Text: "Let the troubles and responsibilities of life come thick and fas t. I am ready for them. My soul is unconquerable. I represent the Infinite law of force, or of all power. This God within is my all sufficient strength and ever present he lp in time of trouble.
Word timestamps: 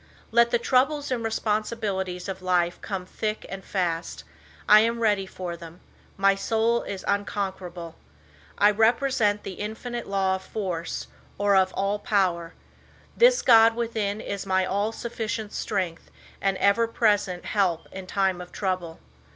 "Let 0.31 0.49
the 0.49 0.57
troubles 0.57 1.11
and 1.11 1.23
responsibilities 1.23 2.27
of 2.27 2.41
life 2.41 2.81
come 2.81 3.05
thick 3.05 3.45
and 3.49 3.63
fas 3.63 4.15
t. 4.15 4.23
I 4.67 4.79
am 4.79 4.99
ready 4.99 5.27
for 5.27 5.55
them. 5.55 5.79
My 6.17 6.33
soul 6.33 6.81
is 6.81 7.05
unconquerable. 7.07 7.93
I 8.57 8.71
represent 8.71 9.43
the 9.43 9.59
Infinite 9.61 10.07
law 10.07 10.33
of 10.37 10.41
force, 10.41 11.05
or 11.37 11.55
of 11.55 11.71
all 11.73 11.99
power. 11.99 12.55
This 13.15 13.43
God 13.43 13.75
within 13.75 14.19
is 14.21 14.43
my 14.47 14.65
all 14.65 14.91
sufficient 14.91 15.53
strength 15.53 16.09
and 16.41 16.57
ever 16.57 16.87
present 16.87 17.45
he 17.45 17.59
lp 17.59 17.85
in 17.91 18.07
time 18.07 18.41
of 18.41 18.51
trouble. 18.51 18.99